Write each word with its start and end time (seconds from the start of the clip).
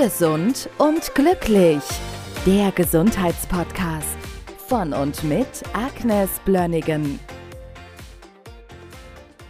Gesund 0.00 0.70
und 0.78 1.12
glücklich. 1.16 1.82
Der 2.46 2.70
Gesundheitspodcast 2.70 4.16
von 4.68 4.92
und 4.92 5.24
mit 5.24 5.48
Agnes 5.72 6.30
Blönnigan. 6.44 7.18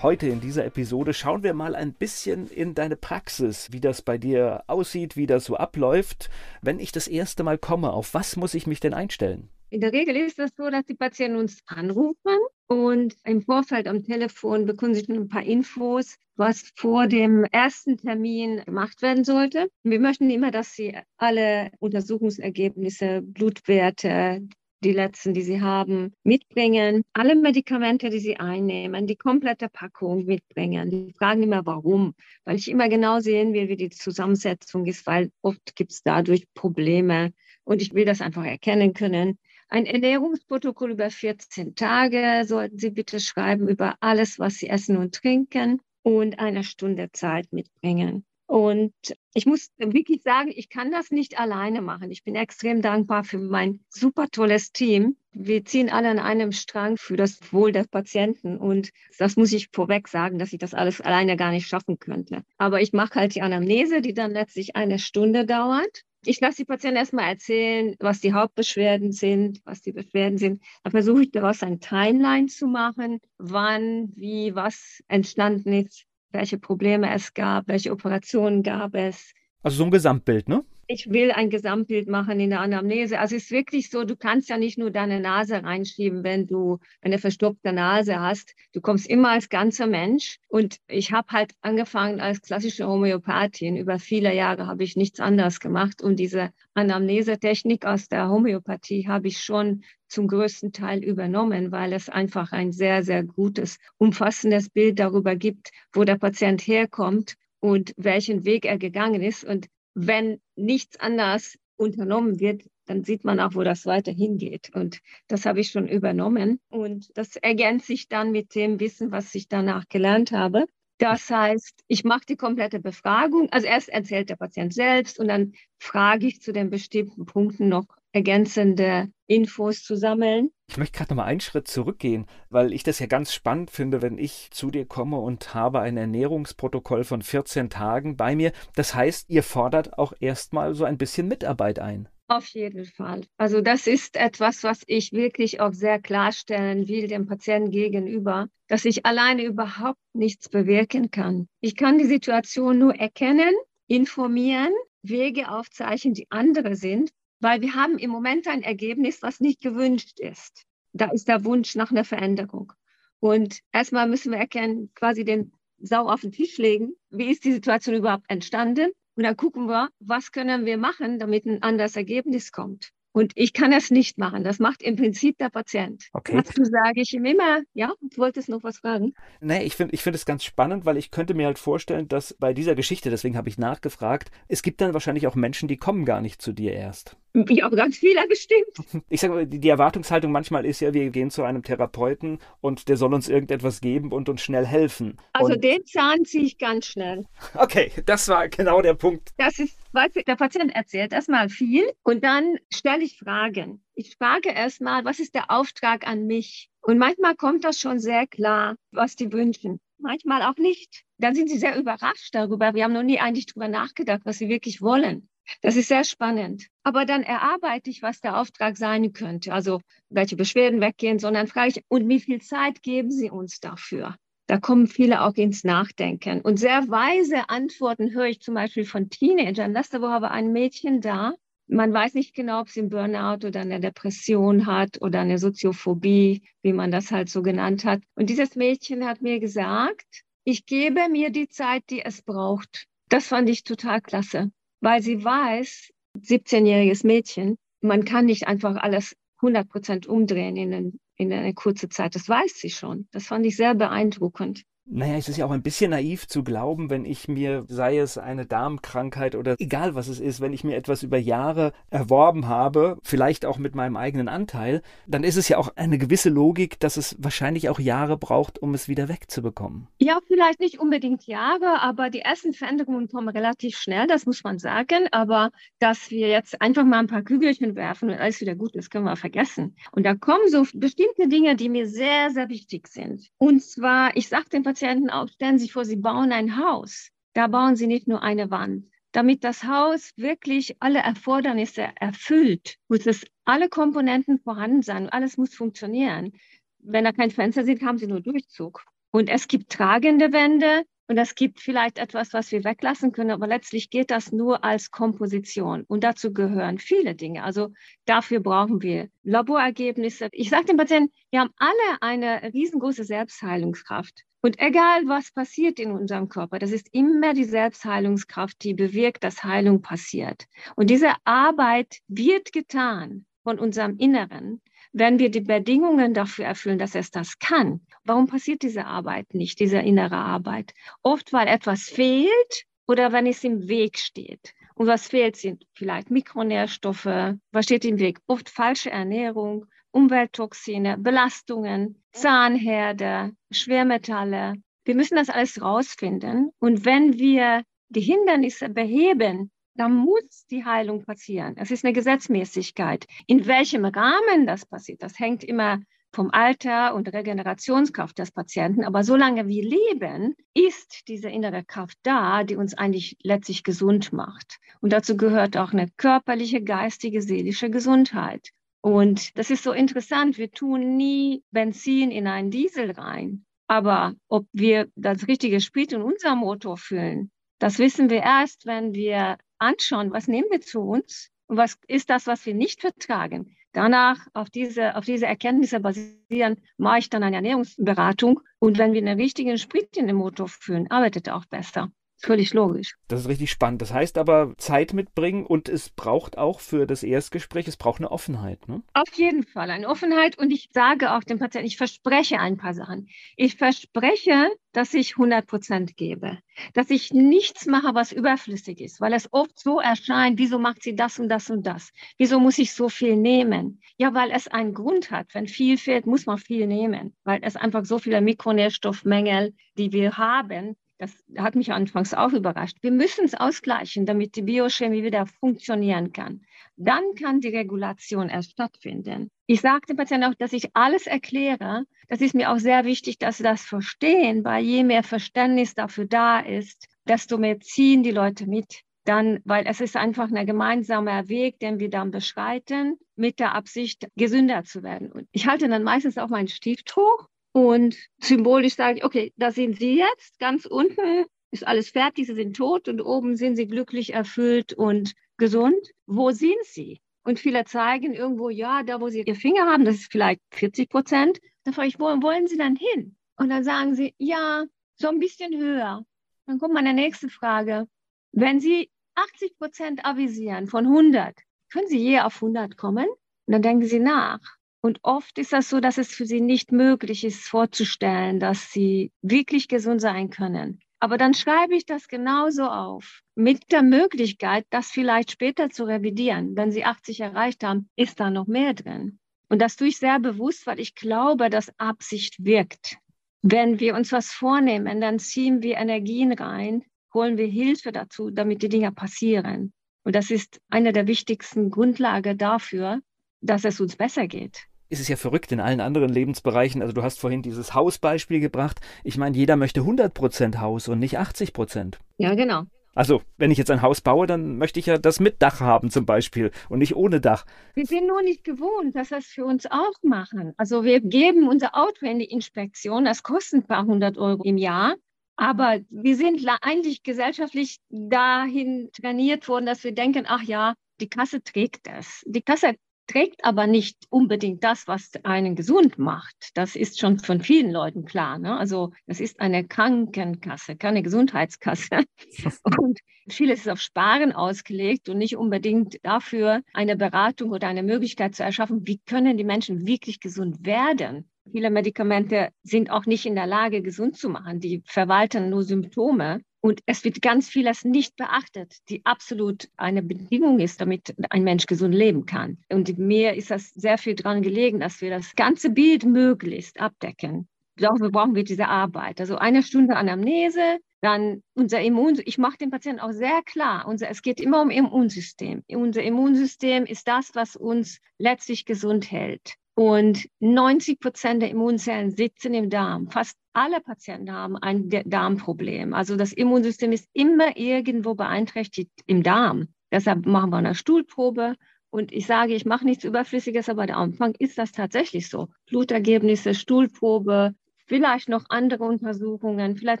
Heute 0.02 0.26
in 0.26 0.40
dieser 0.40 0.64
Episode 0.64 1.14
schauen 1.14 1.44
wir 1.44 1.54
mal 1.54 1.76
ein 1.76 1.92
bisschen 1.92 2.48
in 2.48 2.74
deine 2.74 2.96
Praxis, 2.96 3.68
wie 3.70 3.80
das 3.80 4.02
bei 4.02 4.18
dir 4.18 4.64
aussieht, 4.66 5.16
wie 5.16 5.28
das 5.28 5.44
so 5.44 5.54
abläuft. 5.54 6.28
Wenn 6.60 6.80
ich 6.80 6.90
das 6.90 7.06
erste 7.06 7.44
Mal 7.44 7.56
komme, 7.56 7.92
auf 7.92 8.12
was 8.12 8.34
muss 8.34 8.54
ich 8.54 8.66
mich 8.66 8.80
denn 8.80 8.94
einstellen? 8.94 9.48
In 9.70 9.80
der 9.80 9.92
Regel 9.92 10.16
ist 10.16 10.40
es 10.40 10.50
so, 10.56 10.68
dass 10.70 10.84
die 10.86 10.94
Patienten 10.94 11.38
uns 11.38 11.62
anrufen 11.66 12.36
und 12.72 13.14
im 13.24 13.42
Vorfeld 13.42 13.86
am 13.86 14.02
Telefon 14.02 14.66
bekommen 14.66 14.94
sie 14.94 15.04
schon 15.04 15.16
ein 15.16 15.28
paar 15.28 15.44
Infos, 15.44 16.16
was 16.36 16.72
vor 16.76 17.06
dem 17.06 17.44
ersten 17.44 17.98
Termin 17.98 18.62
gemacht 18.64 19.02
werden 19.02 19.24
sollte. 19.24 19.68
Wir 19.82 20.00
möchten 20.00 20.30
immer, 20.30 20.50
dass 20.50 20.74
sie 20.74 20.96
alle 21.18 21.70
Untersuchungsergebnisse, 21.78 23.22
Blutwerte, 23.22 24.42
die 24.82 24.92
letzten, 24.92 25.34
die 25.34 25.42
sie 25.42 25.60
haben, 25.60 26.12
mitbringen, 26.24 27.02
alle 27.12 27.36
Medikamente, 27.36 28.10
die 28.10 28.18
sie 28.18 28.36
einnehmen, 28.38 29.06
die 29.06 29.16
komplette 29.16 29.68
Packung 29.68 30.24
mitbringen. 30.24 30.90
Die 30.90 31.12
fragen 31.12 31.42
immer, 31.42 31.64
warum, 31.66 32.14
weil 32.44 32.56
ich 32.56 32.68
immer 32.68 32.88
genau 32.88 33.20
sehen 33.20 33.52
will, 33.52 33.68
wie 33.68 33.76
die 33.76 33.90
Zusammensetzung 33.90 34.86
ist, 34.86 35.06
weil 35.06 35.30
oft 35.42 35.76
gibt 35.76 35.92
es 35.92 36.02
dadurch 36.02 36.46
Probleme 36.54 37.32
und 37.64 37.80
ich 37.80 37.94
will 37.94 38.04
das 38.04 38.20
einfach 38.20 38.44
erkennen 38.44 38.92
können. 38.92 39.38
Ein 39.72 39.86
Ernährungsprotokoll 39.86 40.90
über 40.90 41.08
14 41.08 41.74
Tage 41.74 42.44
sollten 42.46 42.76
Sie 42.76 42.90
bitte 42.90 43.20
schreiben 43.20 43.68
über 43.68 43.96
alles, 44.00 44.38
was 44.38 44.56
Sie 44.56 44.68
essen 44.68 44.98
und 44.98 45.14
trinken 45.14 45.80
und 46.02 46.38
eine 46.38 46.62
Stunde 46.62 47.10
Zeit 47.12 47.50
mitbringen. 47.54 48.26
Und 48.44 48.92
ich 49.32 49.46
muss 49.46 49.70
wirklich 49.78 50.20
sagen, 50.24 50.52
ich 50.54 50.68
kann 50.68 50.90
das 50.90 51.10
nicht 51.10 51.40
alleine 51.40 51.80
machen. 51.80 52.10
Ich 52.10 52.22
bin 52.22 52.34
extrem 52.34 52.82
dankbar 52.82 53.24
für 53.24 53.38
mein 53.38 53.80
super 53.88 54.26
tolles 54.30 54.72
Team. 54.72 55.16
Wir 55.32 55.64
ziehen 55.64 55.88
alle 55.88 56.10
an 56.10 56.18
einem 56.18 56.52
Strang 56.52 56.98
für 56.98 57.16
das 57.16 57.50
Wohl 57.50 57.72
der 57.72 57.84
Patienten. 57.84 58.58
Und 58.58 58.90
das 59.16 59.36
muss 59.36 59.54
ich 59.54 59.70
vorweg 59.72 60.06
sagen, 60.06 60.38
dass 60.38 60.52
ich 60.52 60.58
das 60.58 60.74
alles 60.74 61.00
alleine 61.00 61.38
gar 61.38 61.50
nicht 61.50 61.66
schaffen 61.66 61.98
könnte. 61.98 62.44
Aber 62.58 62.82
ich 62.82 62.92
mache 62.92 63.14
halt 63.14 63.34
die 63.34 63.40
Anamnese, 63.40 64.02
die 64.02 64.12
dann 64.12 64.32
letztlich 64.32 64.76
eine 64.76 64.98
Stunde 64.98 65.46
dauert. 65.46 66.04
Ich 66.24 66.40
lasse 66.40 66.58
die 66.58 66.64
Patienten 66.64 66.98
erstmal 66.98 67.30
erzählen, 67.30 67.96
was 67.98 68.20
die 68.20 68.32
Hauptbeschwerden 68.32 69.10
sind, 69.10 69.60
was 69.64 69.82
die 69.82 69.90
Beschwerden 69.90 70.38
sind. 70.38 70.62
Dann 70.84 70.92
versuche 70.92 71.22
ich 71.22 71.32
daraus 71.32 71.64
ein 71.64 71.80
Timeline 71.80 72.46
zu 72.46 72.68
machen, 72.68 73.18
wann, 73.38 74.12
wie, 74.14 74.54
was 74.54 75.02
entstanden 75.08 75.72
ist, 75.72 76.04
welche 76.30 76.58
Probleme 76.58 77.12
es 77.12 77.34
gab, 77.34 77.66
welche 77.66 77.90
Operationen 77.90 78.62
gab 78.62 78.94
es. 78.94 79.32
Also 79.64 79.78
so 79.78 79.84
ein 79.84 79.90
Gesamtbild, 79.90 80.48
ne? 80.48 80.64
Ich 80.86 81.10
will 81.10 81.30
ein 81.30 81.48
Gesamtbild 81.48 82.08
machen 82.08 82.40
in 82.40 82.50
der 82.50 82.60
Anamnese. 82.60 83.18
Also 83.18 83.36
es 83.36 83.44
ist 83.44 83.50
wirklich 83.50 83.88
so, 83.90 84.04
du 84.04 84.16
kannst 84.16 84.48
ja 84.48 84.58
nicht 84.58 84.78
nur 84.78 84.90
deine 84.90 85.20
Nase 85.20 85.62
reinschieben, 85.62 86.24
wenn 86.24 86.46
du 86.46 86.78
eine 87.00 87.18
verstopfte 87.18 87.72
Nase 87.72 88.20
hast. 88.20 88.54
Du 88.72 88.80
kommst 88.80 89.08
immer 89.08 89.30
als 89.30 89.48
ganzer 89.48 89.86
Mensch. 89.86 90.38
Und 90.48 90.78
ich 90.88 91.12
habe 91.12 91.28
halt 91.30 91.52
angefangen 91.62 92.20
als 92.20 92.42
klassische 92.42 92.86
Homöopathin. 92.86 93.76
Über 93.76 93.98
viele 93.98 94.34
Jahre 94.34 94.66
habe 94.66 94.84
ich 94.84 94.96
nichts 94.96 95.20
anderes 95.20 95.60
gemacht. 95.60 96.02
Und 96.02 96.16
diese 96.16 96.50
Anamnesetechnik 96.74 97.86
aus 97.86 98.08
der 98.08 98.28
Homöopathie 98.28 99.06
habe 99.06 99.28
ich 99.28 99.38
schon 99.38 99.84
zum 100.08 100.28
größten 100.28 100.72
Teil 100.72 101.02
übernommen, 101.02 101.72
weil 101.72 101.92
es 101.94 102.10
einfach 102.10 102.52
ein 102.52 102.72
sehr, 102.72 103.02
sehr 103.02 103.22
gutes, 103.22 103.78
umfassendes 103.96 104.68
Bild 104.68 104.98
darüber 104.98 105.36
gibt, 105.36 105.70
wo 105.92 106.04
der 106.04 106.16
Patient 106.18 106.60
herkommt 106.60 107.36
und 107.60 107.94
welchen 107.96 108.44
Weg 108.44 108.66
er 108.66 108.76
gegangen 108.76 109.22
ist. 109.22 109.44
Und 109.44 109.68
wenn 109.94 110.40
nichts 110.56 110.98
anders 110.98 111.58
unternommen 111.76 112.40
wird, 112.40 112.64
dann 112.86 113.04
sieht 113.04 113.24
man 113.24 113.40
auch, 113.40 113.54
wo 113.54 113.62
das 113.62 113.86
weiter 113.86 114.12
hingeht. 114.12 114.70
Und 114.74 115.00
das 115.28 115.46
habe 115.46 115.60
ich 115.60 115.70
schon 115.70 115.88
übernommen. 115.88 116.60
Und 116.68 117.16
das 117.16 117.36
ergänzt 117.36 117.86
sich 117.86 118.08
dann 118.08 118.32
mit 118.32 118.54
dem 118.54 118.80
Wissen, 118.80 119.12
was 119.12 119.34
ich 119.34 119.48
danach 119.48 119.88
gelernt 119.88 120.32
habe. 120.32 120.66
Das 120.98 121.28
heißt, 121.30 121.82
ich 121.88 122.04
mache 122.04 122.26
die 122.28 122.36
komplette 122.36 122.80
Befragung. 122.80 123.48
Also 123.50 123.66
erst 123.66 123.88
erzählt 123.88 124.30
der 124.30 124.36
Patient 124.36 124.72
selbst 124.72 125.18
und 125.18 125.28
dann 125.28 125.52
frage 125.78 126.26
ich 126.26 126.40
zu 126.40 126.52
den 126.52 126.70
bestimmten 126.70 127.26
Punkten 127.26 127.68
noch 127.68 127.86
ergänzende 128.12 129.10
Infos 129.26 129.82
zu 129.82 129.96
sammeln. 129.96 130.50
Ich 130.68 130.76
möchte 130.76 130.98
gerade 130.98 131.10
noch 131.10 131.22
mal 131.22 131.24
einen 131.24 131.40
Schritt 131.40 131.68
zurückgehen, 131.68 132.26
weil 132.50 132.72
ich 132.72 132.82
das 132.82 132.98
ja 132.98 133.06
ganz 133.06 133.32
spannend 133.32 133.70
finde, 133.70 134.02
wenn 134.02 134.18
ich 134.18 134.50
zu 134.52 134.70
dir 134.70 134.86
komme 134.86 135.18
und 135.18 135.54
habe 135.54 135.80
ein 135.80 135.96
Ernährungsprotokoll 135.96 137.04
von 137.04 137.22
14 137.22 137.70
Tagen 137.70 138.16
bei 138.16 138.36
mir. 138.36 138.52
Das 138.74 138.94
heißt, 138.94 139.30
ihr 139.30 139.42
fordert 139.42 139.98
auch 139.98 140.12
erstmal 140.20 140.74
so 140.74 140.84
ein 140.84 140.98
bisschen 140.98 141.28
Mitarbeit 141.28 141.78
ein. 141.78 142.08
Auf 142.28 142.48
jeden 142.48 142.86
Fall. 142.86 143.26
Also 143.36 143.60
das 143.60 143.86
ist 143.86 144.16
etwas, 144.16 144.62
was 144.62 144.82
ich 144.86 145.12
wirklich 145.12 145.60
auch 145.60 145.74
sehr 145.74 146.00
klarstellen 146.00 146.88
will 146.88 147.06
dem 147.06 147.26
Patienten 147.26 147.70
gegenüber, 147.70 148.48
dass 148.68 148.86
ich 148.86 149.04
alleine 149.04 149.44
überhaupt 149.44 150.00
nichts 150.14 150.48
bewirken 150.48 151.10
kann. 151.10 151.48
Ich 151.60 151.76
kann 151.76 151.98
die 151.98 152.06
Situation 152.06 152.78
nur 152.78 152.94
erkennen, 152.94 153.52
informieren, 153.86 154.72
Wege 155.02 155.50
aufzeichnen, 155.50 156.14
die 156.14 156.26
andere 156.30 156.76
sind 156.76 157.10
weil 157.42 157.60
wir 157.60 157.74
haben 157.74 157.98
im 157.98 158.10
Moment 158.10 158.46
ein 158.46 158.62
Ergebnis, 158.62 159.20
was 159.20 159.40
nicht 159.40 159.60
gewünscht 159.60 160.20
ist. 160.20 160.64
Da 160.92 161.10
ist 161.10 161.26
der 161.26 161.44
Wunsch 161.44 161.74
nach 161.74 161.90
einer 161.90 162.04
Veränderung. 162.04 162.72
Und 163.18 163.58
erstmal 163.72 164.08
müssen 164.08 164.30
wir 164.30 164.38
erkennen, 164.38 164.90
quasi 164.94 165.24
den 165.24 165.52
Sau 165.78 166.08
auf 166.08 166.20
den 166.20 166.32
Tisch 166.32 166.58
legen. 166.58 166.92
Wie 167.10 167.30
ist 167.30 167.44
die 167.44 167.52
Situation 167.52 167.96
überhaupt 167.96 168.24
entstanden? 168.28 168.92
Und 169.16 169.24
dann 169.24 169.36
gucken 169.36 169.66
wir, 169.66 169.88
was 169.98 170.30
können 170.30 170.64
wir 170.64 170.78
machen, 170.78 171.18
damit 171.18 171.44
ein 171.44 171.62
anderes 171.62 171.96
Ergebnis 171.96 172.52
kommt. 172.52 172.90
Und 173.14 173.32
ich 173.34 173.52
kann 173.52 173.72
das 173.72 173.90
nicht 173.90 174.16
machen. 174.16 174.42
Das 174.42 174.58
macht 174.58 174.82
im 174.82 174.96
Prinzip 174.96 175.36
der 175.36 175.50
Patient. 175.50 176.08
Okay. 176.12 176.36
Dazu 176.36 176.64
sage 176.64 177.02
ich 177.02 177.12
ihm 177.12 177.26
immer, 177.26 177.60
ja, 177.74 177.92
du 178.00 178.16
wolltest 178.18 178.48
noch 178.48 178.62
was 178.62 178.78
fragen? 178.78 179.12
Nee, 179.40 179.64
ich 179.64 179.76
finde 179.76 179.94
ich 179.94 180.02
finde 180.02 180.16
es 180.16 180.24
ganz 180.24 180.44
spannend, 180.44 180.86
weil 180.86 180.96
ich 180.96 181.10
könnte 181.10 181.34
mir 181.34 181.46
halt 181.46 181.58
vorstellen, 181.58 182.08
dass 182.08 182.34
bei 182.34 182.54
dieser 182.54 182.74
Geschichte, 182.74 183.10
deswegen 183.10 183.36
habe 183.36 183.50
ich 183.50 183.58
nachgefragt, 183.58 184.30
es 184.48 184.62
gibt 184.62 184.80
dann 184.80 184.94
wahrscheinlich 184.94 185.26
auch 185.26 185.34
Menschen, 185.34 185.68
die 185.68 185.76
kommen 185.76 186.06
gar 186.06 186.22
nicht 186.22 186.40
zu 186.40 186.52
dir 186.52 186.72
erst. 186.72 187.16
Ja, 187.34 187.68
ganz 187.70 187.96
viele 187.96 188.26
bestimmt. 188.28 189.02
Ich 189.08 189.20
sage 189.20 189.32
mal, 189.32 189.46
die, 189.46 189.58
die 189.58 189.68
Erwartungshaltung 189.68 190.30
manchmal 190.30 190.66
ist 190.66 190.80
ja, 190.80 190.92
wir 190.92 191.08
gehen 191.10 191.30
zu 191.30 191.44
einem 191.44 191.62
Therapeuten 191.62 192.38
und 192.60 192.88
der 192.88 192.98
soll 192.98 193.14
uns 193.14 193.28
irgendetwas 193.28 193.80
geben 193.80 194.12
und 194.12 194.28
uns 194.28 194.42
schnell 194.42 194.66
helfen. 194.66 195.16
Also 195.32 195.54
und 195.54 195.64
den 195.64 195.84
Zahn 195.86 196.24
ziehe 196.26 196.44
ich 196.44 196.58
ganz 196.58 196.86
schnell. 196.86 197.24
Okay, 197.54 197.90
das 198.04 198.28
war 198.28 198.48
genau 198.48 198.82
der 198.82 198.94
Punkt. 198.94 199.30
Das 199.38 199.58
ist, 199.58 199.78
weißt 199.92 200.16
du, 200.16 200.22
der 200.24 200.36
Patient 200.36 200.74
erzählt 200.74 201.12
erstmal 201.12 201.48
viel 201.48 201.90
und 202.02 202.22
dann 202.22 202.58
stelle 202.72 203.02
ich 203.02 203.18
Fragen. 203.18 203.82
Ich 203.94 204.16
frage 204.16 204.50
erstmal, 204.50 205.04
was 205.04 205.18
ist 205.18 205.34
der 205.34 205.50
Auftrag 205.50 206.06
an 206.06 206.26
mich? 206.26 206.70
Und 206.82 206.98
manchmal 206.98 207.34
kommt 207.34 207.64
das 207.64 207.78
schon 207.78 207.98
sehr 207.98 208.26
klar, 208.26 208.76
was 208.90 209.16
die 209.16 209.32
wünschen. 209.32 209.80
Manchmal 209.98 210.42
auch 210.42 210.56
nicht. 210.56 211.04
Dann 211.18 211.34
sind 211.34 211.48
sie 211.48 211.58
sehr 211.58 211.78
überrascht 211.78 212.34
darüber. 212.34 212.74
Wir 212.74 212.84
haben 212.84 212.92
noch 212.92 213.04
nie 213.04 213.20
eigentlich 213.20 213.46
darüber 213.46 213.68
nachgedacht, 213.68 214.22
was 214.24 214.38
sie 214.38 214.48
wirklich 214.48 214.82
wollen. 214.82 215.28
Das 215.60 215.76
ist 215.76 215.88
sehr 215.88 216.04
spannend. 216.04 216.68
Aber 216.82 217.04
dann 217.04 217.22
erarbeite 217.22 217.90
ich, 217.90 218.02
was 218.02 218.20
der 218.20 218.38
Auftrag 218.38 218.76
sein 218.76 219.12
könnte. 219.12 219.52
Also 219.52 219.80
welche 220.08 220.36
Beschwerden 220.36 220.80
weggehen, 220.80 221.18
sondern 221.18 221.46
frage 221.46 221.68
ich, 221.68 221.84
und 221.88 222.08
wie 222.08 222.20
viel 222.20 222.40
Zeit 222.40 222.82
geben 222.82 223.10
Sie 223.10 223.30
uns 223.30 223.60
dafür? 223.60 224.16
Da 224.46 224.58
kommen 224.58 224.86
viele 224.86 225.22
auch 225.22 225.34
ins 225.34 225.64
Nachdenken. 225.64 226.40
Und 226.40 226.58
sehr 226.58 226.88
weise 226.88 227.48
Antworten 227.48 228.12
höre 228.12 228.26
ich 228.26 228.40
zum 228.40 228.54
Beispiel 228.54 228.84
von 228.84 229.08
Teenagern. 229.08 229.72
Letzte 229.72 230.00
Woche 230.00 230.22
war 230.22 230.30
ein 230.30 230.52
Mädchen 230.52 231.00
da. 231.00 231.34
Man 231.68 231.92
weiß 231.92 232.14
nicht 232.14 232.34
genau, 232.34 232.60
ob 232.60 232.68
sie 232.68 232.80
einen 232.80 232.90
Burnout 232.90 233.46
oder 233.46 233.60
eine 233.60 233.80
Depression 233.80 234.66
hat 234.66 235.00
oder 235.00 235.20
eine 235.20 235.38
Soziophobie, 235.38 236.42
wie 236.62 236.72
man 236.72 236.90
das 236.90 237.12
halt 237.12 237.30
so 237.30 237.42
genannt 237.42 237.84
hat. 237.84 238.02
Und 238.14 238.28
dieses 238.28 238.56
Mädchen 238.56 239.06
hat 239.06 239.22
mir 239.22 239.38
gesagt, 239.40 240.22
ich 240.44 240.66
gebe 240.66 241.08
mir 241.08 241.30
die 241.30 241.48
Zeit, 241.48 241.84
die 241.88 242.02
es 242.04 242.20
braucht. 242.20 242.86
Das 243.08 243.28
fand 243.28 243.48
ich 243.48 243.62
total 243.62 244.00
klasse 244.00 244.50
weil 244.82 245.00
sie 245.00 245.24
weiß, 245.24 245.90
17-jähriges 246.18 247.06
Mädchen, 247.06 247.56
man 247.80 248.04
kann 248.04 248.26
nicht 248.26 248.46
einfach 248.46 248.76
alles 248.76 249.16
100 249.38 249.68
Prozent 249.68 250.06
umdrehen 250.06 250.56
in, 250.56 250.98
in 251.16 251.32
eine 251.32 251.54
kurze 251.54 251.88
Zeit. 251.88 252.14
Das 252.14 252.28
weiß 252.28 252.54
sie 252.56 252.70
schon. 252.70 253.08
Das 253.12 253.26
fand 253.26 253.46
ich 253.46 253.56
sehr 253.56 253.74
beeindruckend. 253.74 254.64
Naja, 254.84 255.14
es 255.16 255.28
ist 255.28 255.36
ja 255.36 255.46
auch 255.46 255.52
ein 255.52 255.62
bisschen 255.62 255.92
naiv 255.92 256.26
zu 256.26 256.42
glauben, 256.42 256.90
wenn 256.90 257.04
ich 257.04 257.28
mir, 257.28 257.64
sei 257.68 257.98
es 257.98 258.18
eine 258.18 258.46
Darmkrankheit 258.46 259.36
oder 259.36 259.54
egal 259.60 259.94
was 259.94 260.08
es 260.08 260.18
ist, 260.18 260.40
wenn 260.40 260.52
ich 260.52 260.64
mir 260.64 260.76
etwas 260.76 261.04
über 261.04 261.18
Jahre 261.18 261.72
erworben 261.90 262.48
habe, 262.48 262.98
vielleicht 263.04 263.46
auch 263.46 263.58
mit 263.58 263.76
meinem 263.76 263.96
eigenen 263.96 264.28
Anteil, 264.28 264.82
dann 265.06 265.22
ist 265.22 265.36
es 265.36 265.48
ja 265.48 265.58
auch 265.58 265.76
eine 265.76 265.98
gewisse 265.98 266.30
Logik, 266.30 266.80
dass 266.80 266.96
es 266.96 267.16
wahrscheinlich 267.20 267.68
auch 267.68 267.78
Jahre 267.78 268.16
braucht, 268.16 268.60
um 268.60 268.74
es 268.74 268.88
wieder 268.88 269.08
wegzubekommen. 269.08 269.86
Ja, 270.00 270.18
vielleicht 270.26 270.58
nicht 270.58 270.80
unbedingt 270.80 271.28
Jahre, 271.28 271.80
aber 271.80 272.10
die 272.10 272.20
ersten 272.20 272.52
Veränderungen 272.52 273.08
kommen 273.08 273.28
relativ 273.28 273.76
schnell, 273.76 274.08
das 274.08 274.26
muss 274.26 274.42
man 274.42 274.58
sagen. 274.58 275.06
Aber 275.12 275.50
dass 275.78 276.10
wir 276.10 276.28
jetzt 276.28 276.60
einfach 276.60 276.84
mal 276.84 276.98
ein 276.98 277.06
paar 277.06 277.22
Kügelchen 277.22 277.76
werfen 277.76 278.10
und 278.10 278.16
alles 278.16 278.40
wieder 278.40 278.56
gut 278.56 278.74
ist, 278.74 278.90
können 278.90 279.04
wir 279.04 279.16
vergessen. 279.16 279.76
Und 279.92 280.04
da 280.04 280.16
kommen 280.16 280.48
so 280.48 280.66
bestimmte 280.74 281.28
Dinge, 281.28 281.54
die 281.54 281.68
mir 281.68 281.86
sehr, 281.86 282.30
sehr 282.30 282.48
wichtig 282.48 282.88
sind. 282.88 283.30
Und 283.38 283.62
zwar, 283.62 284.16
ich 284.16 284.28
sage 284.28 284.48
den 284.52 284.64
Patienten 284.72 285.10
auch, 285.10 285.28
stellen 285.28 285.58
Sie 285.58 285.64
sich 285.64 285.72
vor, 285.74 285.84
Sie 285.84 285.96
bauen 285.96 286.32
ein 286.32 286.56
Haus. 286.56 287.10
Da 287.34 287.46
bauen 287.46 287.76
Sie 287.76 287.86
nicht 287.86 288.08
nur 288.08 288.22
eine 288.22 288.50
Wand. 288.50 288.86
damit 289.12 289.44
das 289.44 289.64
Haus 289.64 290.12
wirklich 290.16 290.76
alle 290.80 291.00
Erfordernisse 291.00 291.88
erfüllt, 292.00 292.76
muss 292.88 293.06
es 293.06 293.24
alle 293.44 293.68
Komponenten 293.68 294.38
vorhanden 294.38 294.82
sein, 294.82 295.08
alles 295.10 295.36
muss 295.36 295.54
funktionieren. 295.54 296.32
Wenn 296.78 297.04
da 297.04 297.12
kein 297.12 297.30
Fenster 297.30 297.64
sind, 297.64 297.82
haben 297.82 297.98
Sie 297.98 298.06
nur 298.06 298.20
Durchzug. 298.20 298.82
Und 299.10 299.28
es 299.28 299.46
gibt 299.46 299.70
tragende 299.70 300.32
Wände 300.32 300.84
und 301.06 301.18
es 301.18 301.34
gibt 301.34 301.60
vielleicht 301.60 301.98
etwas, 301.98 302.32
was 302.32 302.50
wir 302.50 302.64
weglassen 302.64 303.12
können, 303.12 303.30
aber 303.30 303.46
letztlich 303.46 303.90
geht 303.90 304.10
das 304.10 304.32
nur 304.32 304.64
als 304.64 304.90
Komposition. 304.90 305.84
Und 305.86 306.02
dazu 306.02 306.32
gehören 306.32 306.78
viele 306.78 307.14
Dinge. 307.14 307.44
Also 307.44 307.68
dafür 308.06 308.40
brauchen 308.40 308.80
wir 308.80 309.08
Laborergebnisse. 309.22 310.28
Ich 310.32 310.48
sage 310.48 310.64
den 310.64 310.78
Patienten, 310.78 311.12
wir 311.30 311.40
haben 311.40 311.52
alle 311.56 312.00
eine 312.00 312.54
riesengroße 312.54 313.04
Selbstheilungskraft. 313.04 314.22
Und 314.44 314.58
egal, 314.58 315.06
was 315.06 315.30
passiert 315.30 315.78
in 315.78 315.92
unserem 315.92 316.28
Körper, 316.28 316.58
das 316.58 316.72
ist 316.72 316.88
immer 316.92 317.32
die 317.32 317.44
Selbstheilungskraft, 317.44 318.62
die 318.64 318.74
bewirkt, 318.74 319.22
dass 319.22 319.44
Heilung 319.44 319.82
passiert. 319.82 320.46
Und 320.74 320.90
diese 320.90 321.12
Arbeit 321.24 321.98
wird 322.08 322.52
getan 322.52 323.24
von 323.44 323.60
unserem 323.60 323.96
Inneren, 323.98 324.60
wenn 324.92 325.20
wir 325.20 325.30
die 325.30 325.40
Bedingungen 325.40 326.12
dafür 326.12 326.46
erfüllen, 326.46 326.78
dass 326.78 326.96
es 326.96 327.12
das 327.12 327.38
kann. 327.38 327.82
Warum 328.04 328.26
passiert 328.26 328.62
diese 328.62 328.84
Arbeit 328.84 329.32
nicht, 329.32 329.60
diese 329.60 329.78
innere 329.78 330.16
Arbeit? 330.16 330.74
Oft, 331.02 331.32
weil 331.32 331.46
etwas 331.46 331.84
fehlt 331.84 332.64
oder 332.88 333.12
wenn 333.12 333.26
es 333.26 333.44
im 333.44 333.68
Weg 333.68 333.96
steht. 333.96 334.54
Und 334.74 334.88
was 334.88 335.06
fehlt, 335.06 335.36
sind 335.36 335.64
vielleicht 335.72 336.10
Mikronährstoffe. 336.10 337.36
Was 337.52 337.64
steht 337.64 337.84
im 337.84 338.00
Weg? 338.00 338.18
Oft 338.26 338.48
falsche 338.48 338.90
Ernährung, 338.90 339.66
Umwelttoxine, 339.92 340.98
Belastungen, 340.98 342.02
Zahnherde, 342.12 343.32
Schwermetalle. 343.50 344.54
Wir 344.84 344.94
müssen 344.94 345.16
das 345.16 345.30
alles 345.30 345.62
rausfinden. 345.62 346.50
Und 346.58 346.84
wenn 346.84 347.18
wir 347.18 347.62
die 347.88 348.00
Hindernisse 348.00 348.68
beheben, 348.68 349.50
dann 349.74 349.94
muss 349.94 350.46
die 350.50 350.64
Heilung 350.64 351.04
passieren. 351.04 351.54
Es 351.56 351.70
ist 351.70 351.84
eine 351.84 351.92
Gesetzmäßigkeit. 351.92 353.06
In 353.26 353.46
welchem 353.46 353.84
Rahmen 353.84 354.46
das 354.46 354.66
passiert, 354.66 355.02
das 355.02 355.18
hängt 355.18 355.44
immer 355.44 355.78
vom 356.14 356.30
Alter 356.30 356.94
und 356.94 357.12
Regenerationskraft 357.12 358.18
des 358.18 358.32
Patienten. 358.32 358.84
Aber 358.84 359.02
solange 359.02 359.48
wir 359.48 359.64
leben, 359.64 360.34
ist 360.54 361.08
diese 361.08 361.30
innere 361.30 361.64
Kraft 361.64 361.96
da, 362.02 362.44
die 362.44 362.56
uns 362.56 362.74
eigentlich 362.74 363.16
letztlich 363.22 363.64
gesund 363.64 364.12
macht. 364.12 364.58
Und 364.80 364.92
dazu 364.92 365.16
gehört 365.16 365.56
auch 365.56 365.72
eine 365.72 365.88
körperliche, 365.96 366.62
geistige, 366.62 367.22
seelische 367.22 367.70
Gesundheit. 367.70 368.50
Und 368.82 369.38
das 369.38 369.50
ist 369.50 369.62
so 369.62 369.72
interessant. 369.72 370.36
Wir 370.38 370.50
tun 370.50 370.96
nie 370.96 371.44
Benzin 371.52 372.10
in 372.10 372.26
einen 372.26 372.50
Diesel 372.50 372.90
rein. 372.90 373.46
Aber 373.68 374.14
ob 374.28 374.46
wir 374.52 374.88
das 374.96 375.28
richtige 375.28 375.60
Sprit 375.60 375.92
in 375.92 376.02
unserem 376.02 376.40
Motor 376.40 376.76
füllen, 376.76 377.30
das 377.58 377.78
wissen 377.78 378.10
wir 378.10 378.22
erst, 378.22 378.66
wenn 378.66 378.92
wir 378.92 379.38
anschauen, 379.58 380.12
was 380.12 380.26
nehmen 380.26 380.48
wir 380.50 380.60
zu 380.60 380.80
uns 380.80 381.30
und 381.46 381.56
was 381.56 381.78
ist 381.86 382.10
das, 382.10 382.26
was 382.26 382.44
wir 382.44 382.54
nicht 382.54 382.80
vertragen. 382.80 383.56
Danach 383.72 384.26
auf 384.34 384.50
diese, 384.50 384.96
auf 384.96 385.04
diese 385.04 385.26
Erkenntnisse 385.26 385.80
basieren, 385.80 386.60
mache 386.76 386.98
ich 386.98 387.08
dann 387.08 387.22
eine 387.22 387.36
Ernährungsberatung. 387.36 388.40
Und 388.58 388.78
wenn 388.78 388.92
wir 388.92 389.00
einen 389.00 389.18
richtigen 389.18 389.56
Sprit 389.58 389.96
in 389.96 390.08
den 390.08 390.16
Motor 390.16 390.48
füllen, 390.48 390.90
arbeitet 390.90 391.28
er 391.28 391.36
auch 391.36 391.46
besser. 391.46 391.90
Völlig 392.24 392.54
logisch. 392.54 392.94
Das 393.08 393.20
ist 393.20 393.28
richtig 393.28 393.50
spannend. 393.50 393.82
Das 393.82 393.92
heißt 393.92 394.16
aber 394.16 394.54
Zeit 394.56 394.92
mitbringen 394.92 395.44
und 395.44 395.68
es 395.68 395.90
braucht 395.90 396.38
auch 396.38 396.60
für 396.60 396.86
das 396.86 397.02
Erstgespräch, 397.02 397.66
es 397.66 397.76
braucht 397.76 398.00
eine 398.00 398.12
Offenheit. 398.12 398.68
Ne? 398.68 398.82
Auf 398.94 399.12
jeden 399.14 399.42
Fall 399.42 399.70
eine 399.70 399.88
Offenheit 399.88 400.38
und 400.38 400.52
ich 400.52 400.68
sage 400.72 401.12
auch 401.12 401.24
dem 401.24 401.40
Patienten, 401.40 401.66
ich 401.66 401.76
verspreche 401.76 402.38
ein 402.38 402.58
paar 402.58 402.74
Sachen. 402.74 403.08
Ich 403.36 403.56
verspreche, 403.56 404.50
dass 404.72 404.94
ich 404.94 405.12
100 405.16 405.46
Prozent 405.48 405.96
gebe, 405.96 406.38
dass 406.74 406.90
ich 406.90 407.12
nichts 407.12 407.66
mache, 407.66 407.94
was 407.94 408.12
überflüssig 408.12 408.80
ist, 408.80 409.00
weil 409.00 409.12
es 409.14 409.28
oft 409.32 409.58
so 409.58 409.80
erscheint, 409.80 410.38
wieso 410.38 410.60
macht 410.60 410.82
sie 410.82 410.94
das 410.94 411.18
und 411.18 411.28
das 411.28 411.50
und 411.50 411.66
das? 411.66 411.90
Wieso 412.18 412.38
muss 412.38 412.58
ich 412.58 412.72
so 412.72 412.88
viel 412.88 413.16
nehmen? 413.16 413.80
Ja, 413.96 414.14
weil 414.14 414.30
es 414.30 414.46
einen 414.46 414.74
Grund 414.74 415.10
hat. 415.10 415.26
Wenn 415.34 415.48
viel 415.48 415.76
fehlt, 415.76 416.06
muss 416.06 416.26
man 416.26 416.38
viel 416.38 416.68
nehmen, 416.68 417.16
weil 417.24 417.40
es 417.42 417.56
einfach 417.56 417.84
so 417.84 417.98
viele 417.98 418.20
Mikronährstoffmängel, 418.20 419.54
die 419.76 419.92
wir 419.92 420.16
haben, 420.16 420.76
das 421.02 421.24
hat 421.36 421.56
mich 421.56 421.72
anfangs 421.72 422.14
auch 422.14 422.32
überrascht. 422.32 422.76
Wir 422.80 422.92
müssen 422.92 423.24
es 423.24 423.34
ausgleichen, 423.34 424.06
damit 424.06 424.36
die 424.36 424.42
Biochemie 424.42 425.02
wieder 425.02 425.26
funktionieren 425.26 426.12
kann. 426.12 426.42
Dann 426.76 427.02
kann 427.20 427.40
die 427.40 427.48
Regulation 427.48 428.28
erst 428.28 428.52
stattfinden. 428.52 429.28
Ich 429.48 429.62
sage 429.62 429.86
dem 429.88 429.96
Patienten 429.96 430.30
auch, 430.30 430.36
dass 430.36 430.52
ich 430.52 430.70
alles 430.74 431.08
erkläre. 431.08 431.86
Das 432.06 432.20
ist 432.20 432.36
mir 432.36 432.52
auch 432.52 432.58
sehr 432.58 432.84
wichtig, 432.84 433.18
dass 433.18 433.38
sie 433.38 433.42
das 433.42 433.62
verstehen, 433.62 434.44
weil 434.44 434.62
je 434.62 434.84
mehr 434.84 435.02
Verständnis 435.02 435.74
dafür 435.74 436.04
da 436.04 436.38
ist, 436.38 436.86
desto 437.08 437.36
mehr 437.36 437.58
ziehen 437.58 438.04
die 438.04 438.12
Leute 438.12 438.46
mit. 438.46 438.82
Dann, 439.04 439.40
weil 439.44 439.66
es 439.66 439.80
ist 439.80 439.96
einfach 439.96 440.30
ein 440.30 440.46
gemeinsamer 440.46 441.28
Weg, 441.28 441.58
den 441.58 441.80
wir 441.80 441.90
dann 441.90 442.12
beschreiten, 442.12 442.96
mit 443.16 443.40
der 443.40 443.56
Absicht, 443.56 444.06
gesünder 444.14 444.62
zu 444.62 444.84
werden. 444.84 445.10
Und 445.10 445.26
ich 445.32 445.48
halte 445.48 445.68
dann 445.68 445.82
meistens 445.82 446.16
auch 446.16 446.28
meinen 446.28 446.46
Stift 446.46 446.94
hoch 446.94 447.26
und 447.52 447.96
symbolisch 448.18 448.74
sage 448.74 448.98
ich, 448.98 449.04
okay, 449.04 449.32
da 449.36 449.52
sind 449.52 449.78
Sie 449.78 449.96
jetzt, 449.96 450.38
ganz 450.38 450.66
unten 450.66 451.26
ist 451.50 451.66
alles 451.66 451.90
fertig, 451.90 452.26
Sie 452.26 452.34
sind 452.34 452.56
tot 452.56 452.88
und 452.88 453.00
oben 453.00 453.36
sind 453.36 453.56
Sie 453.56 453.66
glücklich, 453.66 454.14
erfüllt 454.14 454.72
und 454.72 455.12
gesund. 455.36 455.92
Wo 456.06 456.30
sind 456.30 456.64
Sie? 456.64 457.00
Und 457.24 457.38
viele 457.38 457.64
zeigen 457.64 458.14
irgendwo, 458.14 458.48
ja, 458.48 458.82
da 458.82 459.00
wo 459.00 459.08
Sie 459.08 459.22
Ihr 459.22 459.34
Finger 459.34 459.66
haben, 459.66 459.84
das 459.84 459.96
ist 459.96 460.10
vielleicht 460.10 460.40
40 460.52 460.88
Prozent. 460.88 461.40
Dann 461.64 461.74
frage 461.74 461.88
ich, 461.88 462.00
wo 462.00 462.06
wollen 462.06 462.46
Sie 462.46 462.56
dann 462.56 462.74
hin? 462.74 463.16
Und 463.36 463.50
dann 463.50 463.64
sagen 463.64 463.94
sie, 463.94 464.14
ja, 464.18 464.64
so 464.96 465.08
ein 465.08 465.18
bisschen 465.18 465.56
höher. 465.58 466.04
Dann 466.46 466.58
kommt 466.58 466.74
meine 466.74 466.94
nächste 466.94 467.28
Frage. 467.28 467.86
Wenn 468.32 468.60
Sie 468.60 468.90
80 469.14 469.58
Prozent 469.58 470.04
avisieren 470.04 470.66
von 470.66 470.86
100, 470.86 471.34
können 471.72 471.88
Sie 471.88 471.98
je 471.98 472.20
auf 472.20 472.36
100 472.36 472.76
kommen? 472.76 473.08
Und 473.08 473.52
dann 473.52 473.62
denken 473.62 473.84
Sie 473.84 473.98
nach. 473.98 474.40
Und 474.84 474.98
oft 475.02 475.38
ist 475.38 475.52
das 475.52 475.70
so, 475.70 475.78
dass 475.78 475.96
es 475.96 476.12
für 476.12 476.26
sie 476.26 476.40
nicht 476.40 476.72
möglich 476.72 477.22
ist, 477.22 477.48
vorzustellen, 477.48 478.40
dass 478.40 478.72
sie 478.72 479.12
wirklich 479.22 479.68
gesund 479.68 480.00
sein 480.00 480.28
können. 480.28 480.80
Aber 480.98 481.18
dann 481.18 481.34
schreibe 481.34 481.76
ich 481.76 481.86
das 481.86 482.08
genauso 482.08 482.64
auf, 482.64 483.22
mit 483.36 483.70
der 483.70 483.82
Möglichkeit, 483.82 484.66
das 484.70 484.90
vielleicht 484.90 485.30
später 485.30 485.70
zu 485.70 485.84
revidieren. 485.84 486.56
Wenn 486.56 486.72
sie 486.72 486.84
80 486.84 487.20
erreicht 487.20 487.62
haben, 487.62 487.88
ist 487.94 488.18
da 488.18 488.30
noch 488.30 488.48
mehr 488.48 488.74
drin. 488.74 489.20
Und 489.48 489.60
das 489.62 489.76
tue 489.76 489.86
ich 489.86 489.98
sehr 489.98 490.18
bewusst, 490.18 490.66
weil 490.66 490.80
ich 490.80 490.96
glaube, 490.96 491.48
dass 491.48 491.78
Absicht 491.78 492.44
wirkt. 492.44 492.96
Wenn 493.40 493.78
wir 493.78 493.94
uns 493.94 494.10
was 494.10 494.32
vornehmen, 494.32 495.00
dann 495.00 495.20
ziehen 495.20 495.62
wir 495.62 495.76
Energien 495.76 496.32
rein, 496.32 496.82
holen 497.14 497.36
wir 497.36 497.46
Hilfe 497.46 497.92
dazu, 497.92 498.30
damit 498.30 498.62
die 498.62 498.68
Dinge 498.68 498.90
passieren. 498.90 499.72
Und 500.02 500.16
das 500.16 500.30
ist 500.32 500.60
eine 500.70 500.92
der 500.92 501.06
wichtigsten 501.06 501.70
Grundlagen 501.70 502.36
dafür, 502.36 503.00
dass 503.40 503.64
es 503.64 503.80
uns 503.80 503.94
besser 503.94 504.26
geht 504.26 504.66
ist 504.92 505.00
es 505.00 505.08
ja 505.08 505.16
verrückt 505.16 505.50
in 505.52 505.60
allen 505.60 505.80
anderen 505.80 506.10
Lebensbereichen. 506.10 506.82
Also 506.82 506.92
du 506.92 507.02
hast 507.02 507.18
vorhin 507.18 507.42
dieses 507.42 507.74
Hausbeispiel 507.74 508.40
gebracht. 508.40 508.80
Ich 509.02 509.16
meine, 509.16 509.36
jeder 509.36 509.56
möchte 509.56 509.80
100% 509.80 510.60
Haus 510.60 510.88
und 510.88 510.98
nicht 510.98 511.18
80%. 511.18 511.94
Ja, 512.18 512.34
genau. 512.34 512.64
Also, 512.94 513.22
wenn 513.38 513.50
ich 513.50 513.56
jetzt 513.56 513.70
ein 513.70 513.80
Haus 513.80 514.02
baue, 514.02 514.26
dann 514.26 514.58
möchte 514.58 514.78
ich 514.78 514.84
ja 514.84 514.98
das 514.98 515.18
mit 515.18 515.40
Dach 515.40 515.60
haben 515.60 515.88
zum 515.88 516.04
Beispiel 516.04 516.50
und 516.68 516.80
nicht 516.80 516.94
ohne 516.94 517.22
Dach. 517.22 517.46
Wir 517.74 517.86
sind 517.86 518.06
nur 518.06 518.20
nicht 518.20 518.44
gewohnt, 518.44 518.94
dass 518.94 519.08
das 519.08 519.24
für 519.24 519.46
uns 519.46 519.64
auch 519.64 519.94
machen. 520.02 520.52
Also 520.58 520.84
wir 520.84 521.00
geben 521.00 521.48
unser 521.48 521.74
Auto 521.74 522.04
in 522.04 522.18
die 522.18 522.26
Inspektion, 522.26 523.06
das 523.06 523.22
kostet 523.22 523.60
ein 523.60 523.66
paar 523.66 523.86
hundert 523.86 524.18
Euro 524.18 524.42
im 524.44 524.58
Jahr. 524.58 524.96
Aber 525.36 525.80
wir 525.88 526.16
sind 526.16 526.46
eigentlich 526.60 527.02
gesellschaftlich 527.02 527.78
dahin 527.88 528.90
trainiert 528.92 529.48
worden, 529.48 529.64
dass 529.64 529.82
wir 529.82 529.94
denken, 529.94 530.26
ach 530.28 530.42
ja, 530.42 530.74
die 531.00 531.08
Kasse 531.08 531.42
trägt 531.42 531.86
das. 531.86 532.22
Die 532.26 532.42
Kasse 532.42 532.74
trägt 533.06 533.44
aber 533.44 533.66
nicht 533.66 534.06
unbedingt 534.10 534.62
das, 534.64 534.86
was 534.86 535.12
einen 535.24 535.54
gesund 535.56 535.98
macht. 535.98 536.50
Das 536.54 536.76
ist 536.76 537.00
schon 537.00 537.18
von 537.18 537.40
vielen 537.40 537.70
Leuten 537.70 538.04
klar. 538.04 538.38
Ne? 538.38 538.56
Also 538.56 538.92
das 539.06 539.20
ist 539.20 539.40
eine 539.40 539.66
Krankenkasse, 539.66 540.76
keine 540.76 541.02
Gesundheitskasse. 541.02 542.04
Und 542.78 543.00
vieles 543.28 543.60
ist 543.60 543.68
auf 543.68 543.80
Sparen 543.80 544.32
ausgelegt 544.32 545.08
und 545.08 545.18
nicht 545.18 545.36
unbedingt 545.36 545.98
dafür, 546.02 546.62
eine 546.72 546.96
Beratung 546.96 547.50
oder 547.50 547.68
eine 547.68 547.82
Möglichkeit 547.82 548.34
zu 548.34 548.42
erschaffen, 548.42 548.86
wie 548.86 548.98
können 548.98 549.36
die 549.36 549.44
Menschen 549.44 549.86
wirklich 549.86 550.20
gesund 550.20 550.66
werden. 550.66 551.30
Viele 551.50 551.70
Medikamente 551.70 552.50
sind 552.62 552.90
auch 552.90 553.06
nicht 553.06 553.26
in 553.26 553.34
der 553.34 553.46
Lage, 553.46 553.82
gesund 553.82 554.16
zu 554.16 554.28
machen. 554.28 554.60
Die 554.60 554.82
verwalten 554.86 555.50
nur 555.50 555.62
Symptome. 555.62 556.40
Und 556.64 556.80
es 556.86 557.02
wird 557.02 557.20
ganz 557.20 557.48
vieles 557.48 557.84
nicht 557.84 558.16
beachtet, 558.16 558.76
die 558.88 559.04
absolut 559.04 559.68
eine 559.76 560.00
Bedingung 560.00 560.60
ist, 560.60 560.80
damit 560.80 561.12
ein 561.28 561.42
Mensch 561.42 561.66
gesund 561.66 561.92
leben 561.92 562.24
kann. 562.24 562.58
Und 562.70 562.96
mir 562.98 563.34
ist 563.34 563.50
das 563.50 563.70
sehr 563.70 563.98
viel 563.98 564.14
daran 564.14 564.42
gelegen, 564.42 564.78
dass 564.78 565.00
wir 565.00 565.10
das 565.10 565.34
ganze 565.34 565.70
Bild 565.70 566.04
möglichst 566.04 566.78
abdecken. 566.80 567.48
Dafür 567.76 568.10
brauchen 568.10 568.36
wir 568.36 568.44
diese 568.44 568.68
Arbeit. 568.68 569.20
Also 569.20 569.36
eine 569.36 569.64
Stunde 569.64 569.96
Anamnese, 569.96 570.78
dann 571.00 571.42
unser 571.54 571.80
Immun, 571.80 572.20
ich 572.24 572.38
mache 572.38 572.58
den 572.58 572.70
Patienten 572.70 573.00
auch 573.00 573.10
sehr 573.10 573.42
klar, 573.42 573.88
unser, 573.88 574.08
es 574.08 574.22
geht 574.22 574.40
immer 574.40 574.62
um 574.62 574.70
Immunsystem. 574.70 575.64
Unser 575.68 576.04
Immunsystem 576.04 576.86
ist 576.86 577.08
das, 577.08 577.34
was 577.34 577.56
uns 577.56 577.98
letztlich 578.18 578.66
gesund 578.66 579.10
hält. 579.10 579.54
Und 579.74 580.28
90 580.40 581.00
Prozent 581.00 581.42
der 581.42 581.50
Immunzellen 581.50 582.10
sitzen 582.10 582.52
im 582.52 582.68
Darm. 582.68 583.08
Fast 583.10 583.36
alle 583.54 583.80
Patienten 583.80 584.32
haben 584.32 584.56
ein 584.56 584.90
Darmproblem. 585.06 585.94
Also 585.94 586.16
das 586.16 586.32
Immunsystem 586.32 586.92
ist 586.92 587.08
immer 587.12 587.56
irgendwo 587.56 588.14
beeinträchtigt 588.14 588.90
im 589.06 589.22
Darm. 589.22 589.68
Deshalb 589.90 590.26
machen 590.26 590.50
wir 590.50 590.58
eine 590.58 590.74
Stuhlprobe. 590.74 591.56
Und 591.90 592.12
ich 592.12 592.26
sage, 592.26 592.54
ich 592.54 592.64
mache 592.64 592.86
nichts 592.86 593.04
Überflüssiges, 593.04 593.68
aber 593.68 593.82
am 593.82 593.90
Anfang 593.90 594.34
ist 594.38 594.56
das 594.56 594.72
tatsächlich 594.72 595.28
so. 595.28 595.48
Blutergebnisse, 595.66 596.54
Stuhlprobe, 596.54 597.54
vielleicht 597.86 598.28
noch 598.28 598.44
andere 598.48 598.84
Untersuchungen. 598.84 599.76
Vielleicht 599.76 600.00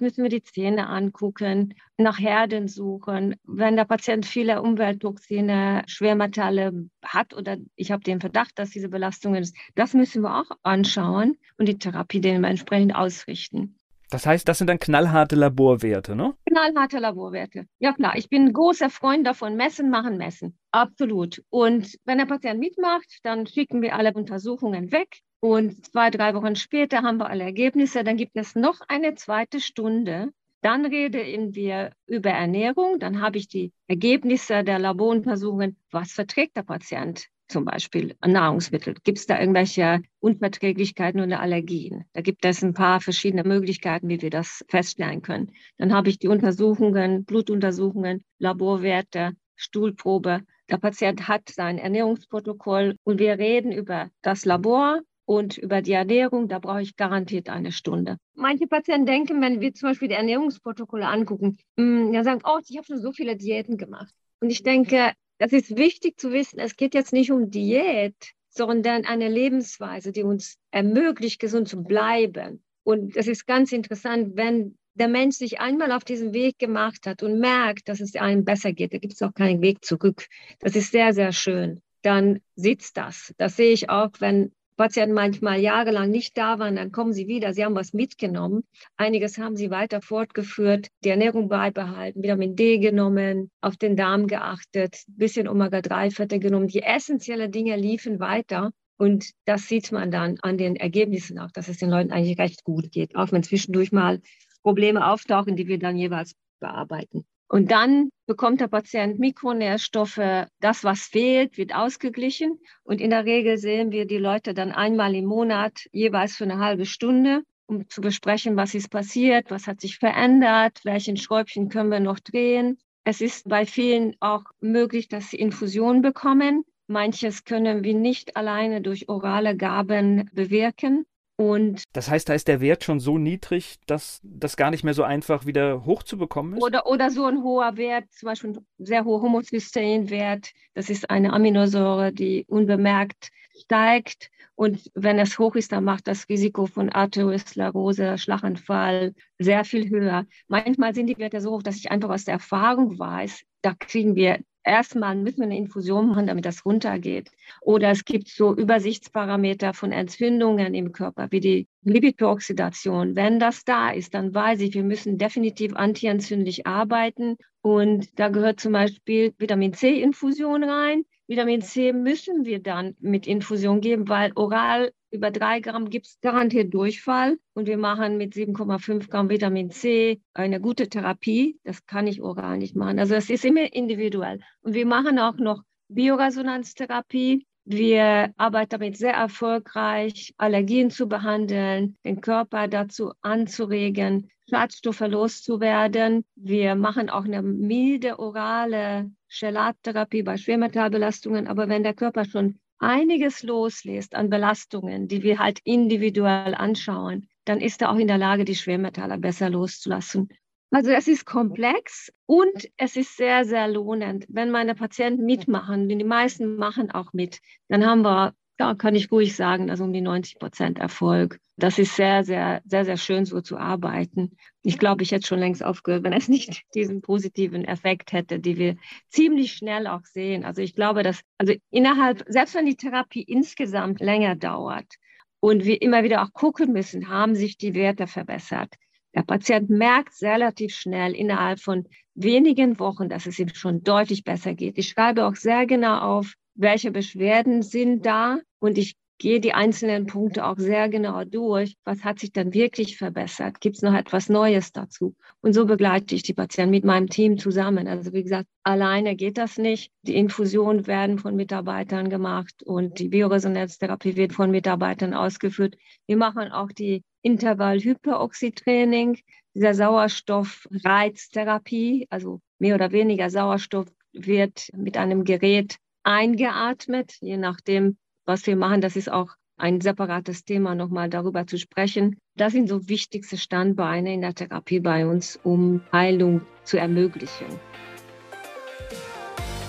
müssen 0.00 0.22
wir 0.22 0.30
die 0.30 0.42
Zähne 0.42 0.88
angucken, 0.88 1.74
nach 1.96 2.18
Herden 2.18 2.68
suchen. 2.68 3.36
Wenn 3.44 3.76
der 3.76 3.84
Patient 3.84 4.26
viele 4.26 4.62
Umwelttoxine, 4.62 5.82
Schwermetalle 5.86 6.88
hat 7.04 7.34
oder 7.34 7.56
ich 7.76 7.90
habe 7.90 8.02
den 8.02 8.20
Verdacht, 8.20 8.58
dass 8.58 8.70
diese 8.70 8.88
Belastung 8.88 9.34
ist, 9.34 9.56
das 9.74 9.94
müssen 9.94 10.22
wir 10.22 10.40
auch 10.40 10.50
anschauen 10.62 11.36
und 11.58 11.66
die 11.66 11.78
Therapie 11.78 12.20
dementsprechend 12.20 12.94
ausrichten. 12.94 13.76
Das 14.12 14.26
heißt, 14.26 14.46
das 14.46 14.58
sind 14.58 14.66
dann 14.66 14.78
knallharte 14.78 15.36
Laborwerte, 15.36 16.14
ne? 16.14 16.34
Knallharte 16.46 16.98
Laborwerte. 16.98 17.64
Ja 17.78 17.94
klar, 17.94 18.12
ich 18.14 18.28
bin 18.28 18.48
ein 18.48 18.52
großer 18.52 18.90
Freund 18.90 19.26
davon, 19.26 19.56
messen, 19.56 19.88
machen, 19.88 20.18
messen. 20.18 20.58
Absolut. 20.70 21.42
Und 21.48 21.96
wenn 22.04 22.18
der 22.18 22.26
Patient 22.26 22.60
mitmacht, 22.60 23.20
dann 23.22 23.46
schicken 23.46 23.80
wir 23.80 23.96
alle 23.96 24.12
Untersuchungen 24.12 24.92
weg 24.92 25.22
und 25.42 25.84
zwei, 25.84 26.10
drei 26.10 26.34
Wochen 26.34 26.54
später 26.54 27.02
haben 27.02 27.18
wir 27.18 27.28
alle 27.28 27.42
Ergebnisse. 27.42 28.04
Dann 28.04 28.16
gibt 28.16 28.36
es 28.36 28.54
noch 28.54 28.80
eine 28.86 29.16
zweite 29.16 29.58
Stunde. 29.58 30.32
Dann 30.60 30.86
reden 30.86 31.56
wir 31.56 31.90
über 32.06 32.30
Ernährung. 32.30 33.00
Dann 33.00 33.20
habe 33.20 33.38
ich 33.38 33.48
die 33.48 33.72
Ergebnisse 33.88 34.62
der 34.62 34.78
Laboruntersuchungen. 34.78 35.76
Was 35.90 36.12
verträgt 36.12 36.56
der 36.56 36.62
Patient? 36.62 37.26
Zum 37.48 37.64
Beispiel 37.64 38.14
Nahrungsmittel. 38.24 38.94
Gibt 39.02 39.18
es 39.18 39.26
da 39.26 39.40
irgendwelche 39.40 40.02
Unverträglichkeiten 40.20 41.20
oder 41.20 41.40
Allergien? 41.40 42.04
Da 42.12 42.20
gibt 42.20 42.44
es 42.44 42.62
ein 42.62 42.72
paar 42.72 43.00
verschiedene 43.00 43.42
Möglichkeiten, 43.42 44.08
wie 44.08 44.22
wir 44.22 44.30
das 44.30 44.64
feststellen 44.68 45.22
können. 45.22 45.50
Dann 45.76 45.92
habe 45.92 46.08
ich 46.08 46.20
die 46.20 46.28
Untersuchungen, 46.28 47.24
Blutuntersuchungen, 47.24 48.22
Laborwerte, 48.38 49.32
Stuhlprobe. 49.56 50.42
Der 50.70 50.78
Patient 50.78 51.26
hat 51.26 51.48
sein 51.48 51.78
Ernährungsprotokoll 51.78 52.94
und 53.02 53.18
wir 53.18 53.38
reden 53.38 53.72
über 53.72 54.08
das 54.22 54.44
Labor, 54.44 55.00
und 55.32 55.56
über 55.56 55.80
die 55.80 55.92
Ernährung, 55.92 56.46
da 56.46 56.58
brauche 56.58 56.82
ich 56.82 56.94
garantiert 56.94 57.48
eine 57.48 57.72
Stunde. 57.72 58.18
Manche 58.34 58.66
Patienten 58.66 59.06
denken, 59.06 59.40
wenn 59.40 59.62
wir 59.62 59.72
zum 59.72 59.88
Beispiel 59.88 60.08
die 60.08 60.14
Ernährungsprotokolle 60.14 61.06
angucken, 61.06 61.56
hm, 61.78 62.12
ja 62.12 62.22
sagen, 62.22 62.42
oh, 62.44 62.58
ich 62.68 62.76
habe 62.76 62.86
schon 62.86 63.00
so 63.00 63.12
viele 63.12 63.34
Diäten 63.34 63.78
gemacht. 63.78 64.12
Und 64.40 64.50
ich 64.50 64.62
denke, 64.62 65.12
das 65.38 65.52
ist 65.52 65.78
wichtig 65.78 66.20
zu 66.20 66.32
wissen, 66.32 66.58
es 66.58 66.76
geht 66.76 66.92
jetzt 66.92 67.14
nicht 67.14 67.32
um 67.32 67.50
Diät, 67.50 68.14
sondern 68.50 69.06
eine 69.06 69.30
Lebensweise, 69.30 70.12
die 70.12 70.22
uns 70.22 70.56
ermöglicht, 70.70 71.40
gesund 71.40 71.66
zu 71.66 71.82
bleiben. 71.82 72.62
Und 72.84 73.16
das 73.16 73.26
ist 73.26 73.46
ganz 73.46 73.72
interessant, 73.72 74.36
wenn 74.36 74.76
der 74.94 75.08
Mensch 75.08 75.36
sich 75.36 75.60
einmal 75.60 75.92
auf 75.92 76.04
diesen 76.04 76.34
Weg 76.34 76.58
gemacht 76.58 77.06
hat 77.06 77.22
und 77.22 77.40
merkt, 77.40 77.88
dass 77.88 78.00
es 78.00 78.14
einem 78.16 78.44
besser 78.44 78.74
geht, 78.74 78.92
da 78.92 78.98
gibt 78.98 79.14
es 79.14 79.22
auch 79.22 79.32
keinen 79.32 79.62
Weg 79.62 79.82
zurück. 79.82 80.26
Das 80.58 80.76
ist 80.76 80.92
sehr, 80.92 81.14
sehr 81.14 81.32
schön. 81.32 81.80
Dann 82.02 82.40
sitzt 82.54 82.98
das. 82.98 83.32
Das 83.38 83.56
sehe 83.56 83.72
ich 83.72 83.88
auch, 83.88 84.10
wenn 84.18 84.52
Patienten 84.82 85.14
manchmal 85.14 85.60
jahrelang 85.60 86.10
nicht 86.10 86.36
da 86.36 86.58
waren, 86.58 86.74
dann 86.74 86.90
kommen 86.90 87.12
sie 87.12 87.28
wieder, 87.28 87.54
sie 87.54 87.64
haben 87.64 87.76
was 87.76 87.92
mitgenommen. 87.92 88.64
Einiges 88.96 89.38
haben 89.38 89.54
sie 89.54 89.70
weiter 89.70 90.02
fortgeführt, 90.02 90.88
die 91.04 91.10
Ernährung 91.10 91.48
beibehalten, 91.48 92.20
Vitamin 92.20 92.56
D 92.56 92.78
genommen, 92.78 93.52
auf 93.60 93.76
den 93.76 93.94
Darm 93.94 94.26
geachtet, 94.26 95.04
bisschen 95.06 95.46
Omega-3-Fette 95.46 96.40
genommen. 96.40 96.66
Die 96.66 96.82
essentiellen 96.82 97.52
Dinge 97.52 97.76
liefen 97.76 98.18
weiter. 98.18 98.72
Und 98.98 99.30
das 99.44 99.68
sieht 99.68 99.92
man 99.92 100.10
dann 100.10 100.38
an 100.42 100.58
den 100.58 100.74
Ergebnissen 100.74 101.38
auch, 101.38 101.52
dass 101.52 101.68
es 101.68 101.76
den 101.76 101.88
Leuten 101.88 102.10
eigentlich 102.10 102.40
recht 102.40 102.64
gut 102.64 102.90
geht, 102.90 103.14
auch 103.14 103.30
wenn 103.30 103.44
zwischendurch 103.44 103.92
mal 103.92 104.20
Probleme 104.64 105.06
auftauchen, 105.06 105.54
die 105.54 105.68
wir 105.68 105.78
dann 105.78 105.96
jeweils 105.96 106.34
bearbeiten. 106.58 107.24
Und 107.52 107.70
dann 107.70 108.08
bekommt 108.24 108.62
der 108.62 108.68
Patient 108.68 109.18
Mikronährstoffe. 109.18 110.46
Das, 110.60 110.84
was 110.84 111.02
fehlt, 111.02 111.58
wird 111.58 111.74
ausgeglichen. 111.74 112.58
Und 112.82 112.98
in 112.98 113.10
der 113.10 113.26
Regel 113.26 113.58
sehen 113.58 113.92
wir 113.92 114.06
die 114.06 114.16
Leute 114.16 114.54
dann 114.54 114.72
einmal 114.72 115.14
im 115.14 115.26
Monat 115.26 115.86
jeweils 115.92 116.34
für 116.34 116.44
eine 116.44 116.60
halbe 116.60 116.86
Stunde, 116.86 117.42
um 117.66 117.86
zu 117.90 118.00
besprechen, 118.00 118.56
was 118.56 118.74
ist 118.74 118.88
passiert, 118.88 119.50
was 119.50 119.66
hat 119.66 119.82
sich 119.82 119.98
verändert, 119.98 120.80
welchen 120.84 121.18
Schräubchen 121.18 121.68
können 121.68 121.90
wir 121.90 122.00
noch 122.00 122.20
drehen. 122.20 122.78
Es 123.04 123.20
ist 123.20 123.46
bei 123.46 123.66
vielen 123.66 124.16
auch 124.20 124.44
möglich, 124.60 125.08
dass 125.08 125.28
sie 125.28 125.36
Infusionen 125.36 126.00
bekommen. 126.00 126.64
Manches 126.86 127.44
können 127.44 127.84
wir 127.84 127.94
nicht 127.94 128.34
alleine 128.34 128.80
durch 128.80 129.10
orale 129.10 129.58
Gaben 129.58 130.30
bewirken. 130.32 131.04
Und 131.36 131.84
das 131.92 132.10
heißt, 132.10 132.28
da 132.28 132.34
ist 132.34 132.46
der 132.46 132.60
Wert 132.60 132.84
schon 132.84 133.00
so 133.00 133.18
niedrig, 133.18 133.78
dass 133.86 134.20
das 134.22 134.56
gar 134.56 134.70
nicht 134.70 134.84
mehr 134.84 134.94
so 134.94 135.02
einfach 135.02 135.46
wieder 135.46 135.84
hochzubekommen 135.84 136.56
ist? 136.56 136.62
Oder, 136.62 136.86
oder 136.86 137.10
so 137.10 137.24
ein 137.26 137.42
hoher 137.42 137.76
Wert, 137.76 138.04
zum 138.12 138.26
Beispiel 138.26 138.50
ein 138.50 138.66
sehr 138.78 139.04
hoher 139.04 139.22
Homocysteinwert. 139.22 140.50
Das 140.74 140.90
ist 140.90 141.10
eine 141.10 141.32
Aminosäure, 141.32 142.12
die 142.12 142.44
unbemerkt 142.48 143.30
steigt. 143.58 144.30
Und 144.54 144.90
wenn 144.94 145.18
es 145.18 145.38
hoch 145.38 145.56
ist, 145.56 145.72
dann 145.72 145.84
macht 145.84 146.06
das 146.06 146.28
Risiko 146.28 146.66
von 146.66 146.90
Arteriosklerose, 146.90 148.18
Schlaganfall 148.18 149.14
sehr 149.38 149.64
viel 149.64 149.88
höher. 149.88 150.26
Manchmal 150.48 150.94
sind 150.94 151.06
die 151.06 151.18
Werte 151.18 151.40
so 151.40 151.52
hoch, 151.52 151.62
dass 151.62 151.76
ich 151.76 151.90
einfach 151.90 152.10
aus 152.10 152.24
der 152.24 152.34
Erfahrung 152.34 152.98
weiß, 152.98 153.42
da 153.62 153.74
kriegen 153.74 154.14
wir 154.14 154.40
erstmal 154.64 155.16
müssen 155.16 155.38
wir 155.38 155.44
eine 155.44 155.58
Infusion 155.58 156.08
machen, 156.08 156.26
damit 156.26 156.44
das 156.44 156.64
runtergeht. 156.64 157.30
Oder 157.60 157.90
es 157.90 158.04
gibt 158.04 158.28
so 158.28 158.54
Übersichtsparameter 158.54 159.74
von 159.74 159.92
Entzündungen 159.92 160.74
im 160.74 160.92
Körper, 160.92 161.28
wie 161.30 161.40
die 161.40 161.68
Lipidooxidation. 161.82 163.16
Wenn 163.16 163.38
das 163.38 163.64
da 163.64 163.90
ist, 163.90 164.14
dann 164.14 164.34
weiß 164.34 164.60
ich, 164.60 164.74
wir 164.74 164.84
müssen 164.84 165.18
definitiv 165.18 165.74
antientzündlich 165.74 166.66
arbeiten. 166.66 167.36
Und 167.60 168.18
da 168.18 168.28
gehört 168.28 168.60
zum 168.60 168.72
Beispiel 168.72 169.34
Vitamin 169.38 169.72
C-Infusion 169.72 170.64
rein. 170.64 171.04
Vitamin 171.26 171.62
C 171.62 171.92
müssen 171.92 172.44
wir 172.44 172.60
dann 172.60 172.96
mit 173.00 173.26
Infusion 173.26 173.80
geben, 173.80 174.08
weil 174.08 174.32
oral 174.34 174.92
über 175.12 175.30
drei 175.30 175.60
Gramm 175.60 175.90
gibt 175.90 176.06
es 176.06 176.20
garantiert 176.20 176.72
Durchfall. 176.74 177.38
Und 177.54 177.66
wir 177.66 177.76
machen 177.76 178.16
mit 178.16 178.32
7,5 178.32 179.08
Gramm 179.08 179.28
Vitamin 179.28 179.70
C 179.70 180.20
eine 180.32 180.60
gute 180.60 180.88
Therapie. 180.88 181.60
Das 181.64 181.86
kann 181.86 182.06
ich 182.06 182.22
oral 182.22 182.58
nicht 182.58 182.74
machen. 182.74 182.98
Also 182.98 183.14
es 183.14 183.30
ist 183.30 183.44
immer 183.44 183.72
individuell. 183.72 184.40
Und 184.62 184.74
wir 184.74 184.86
machen 184.86 185.18
auch 185.18 185.36
noch 185.36 185.62
Bioresonanztherapie. 185.88 187.46
Wir 187.64 188.32
arbeiten 188.38 188.70
damit 188.70 188.96
sehr 188.96 189.12
erfolgreich, 189.12 190.34
Allergien 190.36 190.90
zu 190.90 191.06
behandeln, 191.06 191.96
den 192.04 192.20
Körper 192.20 192.66
dazu 192.66 193.12
anzuregen, 193.20 194.30
Schadstoffe 194.50 195.00
loszuwerden. 195.00 196.24
Wir 196.34 196.74
machen 196.74 197.08
auch 197.08 197.24
eine 197.24 197.42
milde 197.42 198.18
orale 198.18 199.12
Chelattherapie 199.28 200.22
bei 200.22 200.38
Schwermetallbelastungen. 200.38 201.46
Aber 201.46 201.68
wenn 201.68 201.82
der 201.82 201.94
Körper 201.94 202.24
schon 202.24 202.58
einiges 202.82 203.42
loslässt 203.42 204.14
an 204.14 204.30
Belastungen, 204.30 205.08
die 205.08 205.22
wir 205.22 205.38
halt 205.38 205.60
individuell 205.64 206.54
anschauen, 206.54 207.28
dann 207.44 207.60
ist 207.60 207.82
er 207.82 207.90
auch 207.90 207.96
in 207.96 208.08
der 208.08 208.18
Lage, 208.18 208.44
die 208.44 208.54
Schwermetalle 208.54 209.18
besser 209.18 209.50
loszulassen. 209.50 210.28
Also 210.70 210.90
es 210.90 211.06
ist 211.06 211.26
komplex 211.26 212.12
und 212.26 212.68
es 212.78 212.96
ist 212.96 213.16
sehr, 213.16 213.44
sehr 213.44 213.68
lohnend. 213.68 214.24
Wenn 214.28 214.50
meine 214.50 214.74
Patienten 214.74 215.24
mitmachen, 215.24 215.88
die 215.88 216.02
meisten 216.02 216.56
machen 216.56 216.90
auch 216.90 217.12
mit, 217.12 217.40
dann 217.68 217.84
haben 217.84 218.02
wir 218.02 218.34
ja, 218.58 218.74
kann 218.74 218.94
ich 218.94 219.10
ruhig 219.10 219.34
sagen, 219.34 219.70
also 219.70 219.84
um 219.84 219.92
die 219.92 220.00
90 220.00 220.38
Prozent 220.38 220.78
Erfolg. 220.78 221.38
Das 221.56 221.78
ist 221.78 221.96
sehr, 221.96 222.24
sehr, 222.24 222.62
sehr, 222.64 222.84
sehr 222.84 222.96
schön, 222.96 223.24
so 223.24 223.40
zu 223.40 223.56
arbeiten. 223.56 224.36
Ich 224.62 224.78
glaube, 224.78 225.02
ich 225.02 225.12
hätte 225.12 225.26
schon 225.26 225.38
längst 225.38 225.64
aufgehört, 225.64 226.04
wenn 226.04 226.12
es 226.12 226.28
nicht 226.28 226.62
diesen 226.74 227.00
positiven 227.00 227.64
Effekt 227.64 228.12
hätte, 228.12 228.38
die 228.40 228.56
wir 228.56 228.76
ziemlich 229.08 229.52
schnell 229.52 229.86
auch 229.86 230.04
sehen. 230.04 230.44
Also 230.44 230.62
ich 230.62 230.74
glaube, 230.74 231.02
dass, 231.02 231.22
also 231.38 231.54
innerhalb, 231.70 232.24
selbst 232.28 232.54
wenn 232.54 232.66
die 232.66 232.76
Therapie 232.76 233.22
insgesamt 233.22 234.00
länger 234.00 234.36
dauert 234.36 234.94
und 235.40 235.64
wir 235.64 235.80
immer 235.82 236.04
wieder 236.04 236.22
auch 236.22 236.32
gucken 236.32 236.72
müssen, 236.72 237.08
haben 237.08 237.34
sich 237.34 237.56
die 237.56 237.74
Werte 237.74 238.06
verbessert. 238.06 238.74
Der 239.14 239.22
Patient 239.22 239.68
merkt 239.68 240.22
relativ 240.22 240.74
schnell 240.74 241.14
innerhalb 241.14 241.60
von 241.60 241.86
wenigen 242.14 242.78
Wochen, 242.78 243.08
dass 243.08 243.26
es 243.26 243.38
ihm 243.38 243.48
schon 243.48 243.82
deutlich 243.82 244.24
besser 244.24 244.54
geht. 244.54 244.78
Ich 244.78 244.88
schreibe 244.88 245.26
auch 245.26 245.36
sehr 245.36 245.66
genau 245.66 245.98
auf, 245.98 246.34
welche 246.54 246.90
Beschwerden 246.90 247.62
sind 247.62 248.06
da 248.06 248.38
und 248.58 248.78
ich 248.78 248.96
gehe 249.22 249.40
die 249.40 249.54
einzelnen 249.54 250.06
Punkte 250.06 250.44
auch 250.44 250.58
sehr 250.58 250.88
genau 250.88 251.24
durch. 251.24 251.76
Was 251.84 252.02
hat 252.02 252.18
sich 252.18 252.32
dann 252.32 252.52
wirklich 252.52 252.96
verbessert? 252.96 253.60
Gibt 253.60 253.76
es 253.76 253.82
noch 253.82 253.94
etwas 253.94 254.28
Neues 254.28 254.72
dazu? 254.72 255.14
Und 255.40 255.52
so 255.52 255.64
begleite 255.64 256.16
ich 256.16 256.24
die 256.24 256.34
Patienten 256.34 256.72
mit 256.72 256.84
meinem 256.84 257.08
Team 257.08 257.38
zusammen. 257.38 257.86
Also 257.86 258.12
wie 258.12 258.24
gesagt, 258.24 258.48
alleine 258.64 259.14
geht 259.14 259.38
das 259.38 259.58
nicht. 259.58 259.92
Die 260.02 260.16
Infusionen 260.16 260.88
werden 260.88 261.20
von 261.20 261.36
Mitarbeitern 261.36 262.10
gemacht 262.10 262.64
und 262.64 262.98
die 262.98 263.10
Bioresonanztherapie 263.10 264.16
wird 264.16 264.32
von 264.32 264.50
Mitarbeitern 264.50 265.14
ausgeführt. 265.14 265.76
Wir 266.08 266.16
machen 266.16 266.50
auch 266.50 266.72
die 266.72 267.04
Intervall-Hyperoxytraining, 267.22 269.20
dieser 269.54 269.74
Sauerstoffreiztherapie, 269.74 272.08
also 272.10 272.40
mehr 272.58 272.74
oder 272.74 272.90
weniger 272.90 273.30
Sauerstoff 273.30 273.86
wird 274.12 274.68
mit 274.76 274.96
einem 274.96 275.22
Gerät 275.22 275.76
eingeatmet, 276.02 277.16
je 277.20 277.36
nachdem, 277.36 277.96
was 278.24 278.46
wir 278.46 278.56
machen. 278.56 278.80
Das 278.80 278.96
ist 278.96 279.10
auch 279.10 279.30
ein 279.56 279.80
separates 279.80 280.44
Thema, 280.44 280.74
nochmal 280.74 281.08
darüber 281.08 281.46
zu 281.46 281.58
sprechen. 281.58 282.18
Das 282.36 282.52
sind 282.52 282.68
so 282.68 282.88
wichtigste 282.88 283.36
Standbeine 283.36 284.14
in 284.14 284.20
der 284.20 284.34
Therapie 284.34 284.80
bei 284.80 285.06
uns, 285.06 285.38
um 285.42 285.82
Heilung 285.92 286.42
zu 286.64 286.78
ermöglichen. 286.78 287.46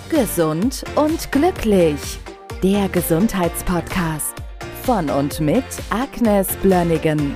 Gesund 0.09 0.83
und 0.95 1.31
glücklich. 1.31 2.19
Der 2.61 2.87
Gesundheitspodcast 2.89 4.35
von 4.83 5.09
und 5.09 5.39
mit 5.39 5.65
Agnes 5.89 6.55
Blönnigan. 6.57 7.35